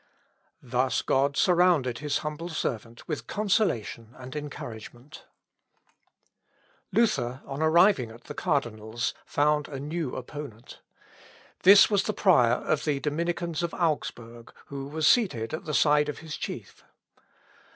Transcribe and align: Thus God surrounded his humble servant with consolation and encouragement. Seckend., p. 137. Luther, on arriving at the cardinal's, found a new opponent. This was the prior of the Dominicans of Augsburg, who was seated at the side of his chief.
Thus 0.63 1.03
God 1.03 1.37
surrounded 1.37 1.99
his 1.99 2.17
humble 2.25 2.49
servant 2.49 3.07
with 3.07 3.27
consolation 3.27 4.15
and 4.17 4.35
encouragement. 4.35 5.25
Seckend., 6.91 6.91
p. 6.95 7.01
137. 7.01 7.01
Luther, 7.03 7.41
on 7.45 7.61
arriving 7.61 8.09
at 8.09 8.23
the 8.23 8.33
cardinal's, 8.33 9.13
found 9.27 9.67
a 9.67 9.79
new 9.79 10.15
opponent. 10.15 10.81
This 11.61 11.91
was 11.91 12.01
the 12.05 12.13
prior 12.13 12.53
of 12.53 12.83
the 12.83 12.99
Dominicans 12.99 13.61
of 13.61 13.75
Augsburg, 13.75 14.51
who 14.65 14.87
was 14.87 15.05
seated 15.05 15.53
at 15.53 15.65
the 15.65 15.73
side 15.75 16.09
of 16.09 16.17
his 16.17 16.35
chief. 16.35 16.83